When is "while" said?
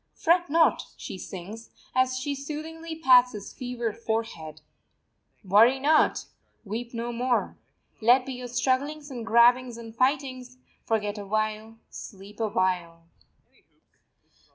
11.27-11.77, 12.49-13.03